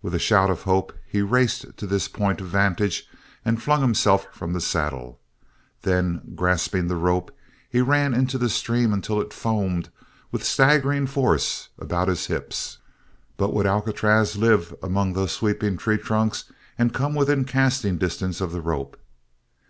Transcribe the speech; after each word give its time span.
With 0.00 0.14
a 0.14 0.18
shout 0.18 0.48
of 0.48 0.62
hope 0.62 0.90
he 1.06 1.20
raced 1.20 1.76
to 1.76 1.86
this 1.86 2.08
point 2.08 2.40
of 2.40 2.46
vantage 2.46 3.06
and 3.44 3.62
flung 3.62 3.82
himself 3.82 4.26
from 4.32 4.54
the 4.54 4.60
saddle. 4.62 5.20
Then, 5.82 6.32
grasping 6.34 6.88
the 6.88 6.96
rope, 6.96 7.30
he 7.68 7.82
ran 7.82 8.14
into 8.14 8.38
the 8.38 8.48
stream 8.48 8.90
until 8.90 9.20
it 9.20 9.34
foamed 9.34 9.90
with 10.32 10.44
staggering 10.46 11.06
force 11.06 11.68
about 11.78 12.08
his 12.08 12.24
hips. 12.28 12.78
But 13.36 13.52
would 13.52 13.66
Alcatraz 13.66 14.34
live 14.34 14.74
among 14.82 15.12
those 15.12 15.32
sweeping 15.32 15.76
treetrunks 15.76 16.44
and 16.78 16.94
come 16.94 17.14
within 17.14 17.44
casting 17.44 17.98
distance 17.98 18.40
of 18.40 18.52
the 18.52 18.62
rope? 18.62 18.96